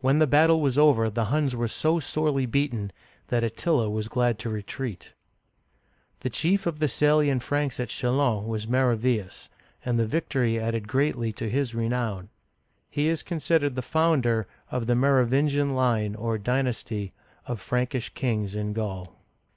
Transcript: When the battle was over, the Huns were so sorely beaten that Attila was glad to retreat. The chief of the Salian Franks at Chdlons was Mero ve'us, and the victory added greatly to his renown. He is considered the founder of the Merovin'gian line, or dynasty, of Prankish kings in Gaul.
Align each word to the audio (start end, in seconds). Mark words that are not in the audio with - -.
When 0.00 0.20
the 0.20 0.28
battle 0.28 0.60
was 0.60 0.78
over, 0.78 1.10
the 1.10 1.24
Huns 1.24 1.56
were 1.56 1.66
so 1.66 1.98
sorely 1.98 2.46
beaten 2.46 2.92
that 3.30 3.42
Attila 3.42 3.90
was 3.90 4.06
glad 4.06 4.38
to 4.38 4.48
retreat. 4.48 5.12
The 6.20 6.30
chief 6.30 6.66
of 6.68 6.78
the 6.78 6.86
Salian 6.86 7.40
Franks 7.40 7.80
at 7.80 7.88
Chdlons 7.88 8.46
was 8.46 8.68
Mero 8.68 8.96
ve'us, 8.96 9.48
and 9.84 9.98
the 9.98 10.06
victory 10.06 10.60
added 10.60 10.86
greatly 10.86 11.32
to 11.32 11.50
his 11.50 11.74
renown. 11.74 12.28
He 12.88 13.08
is 13.08 13.24
considered 13.24 13.74
the 13.74 13.82
founder 13.82 14.46
of 14.70 14.86
the 14.86 14.94
Merovin'gian 14.94 15.74
line, 15.74 16.14
or 16.14 16.38
dynasty, 16.38 17.12
of 17.46 17.58
Prankish 17.60 18.10
kings 18.14 18.54
in 18.54 18.72
Gaul. 18.72 19.18